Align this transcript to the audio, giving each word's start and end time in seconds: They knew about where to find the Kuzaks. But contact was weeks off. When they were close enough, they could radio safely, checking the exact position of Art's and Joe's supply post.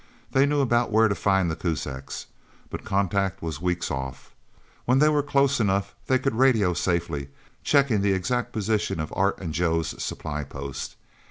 They 0.31 0.47
knew 0.47 0.61
about 0.61 0.89
where 0.91 1.07
to 1.07 1.13
find 1.13 1.51
the 1.51 1.55
Kuzaks. 1.55 2.25
But 2.71 2.83
contact 2.83 3.43
was 3.43 3.61
weeks 3.61 3.91
off. 3.91 4.33
When 4.85 4.97
they 4.97 5.09
were 5.09 5.21
close 5.21 5.59
enough, 5.59 5.93
they 6.07 6.17
could 6.17 6.33
radio 6.33 6.73
safely, 6.73 7.29
checking 7.63 8.01
the 8.01 8.13
exact 8.13 8.51
position 8.51 8.99
of 8.99 9.13
Art's 9.15 9.41
and 9.41 9.53
Joe's 9.53 9.93
supply 10.03 10.43
post. 10.43 10.95